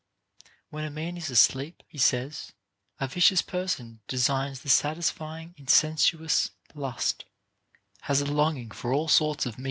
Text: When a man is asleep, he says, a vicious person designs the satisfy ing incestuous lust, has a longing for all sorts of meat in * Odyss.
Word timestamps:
When 0.71 0.83
a 0.83 0.89
man 0.89 1.15
is 1.15 1.29
asleep, 1.29 1.83
he 1.87 1.99
says, 1.99 2.53
a 2.99 3.07
vicious 3.07 3.43
person 3.43 3.99
designs 4.07 4.61
the 4.61 4.69
satisfy 4.69 5.41
ing 5.41 5.53
incestuous 5.57 6.49
lust, 6.73 7.25
has 8.05 8.19
a 8.19 8.25
longing 8.25 8.71
for 8.71 8.91
all 8.91 9.07
sorts 9.07 9.45
of 9.45 9.51
meat 9.51 9.53
in 9.53 9.57
* 9.57 9.57
Odyss. 9.57 9.59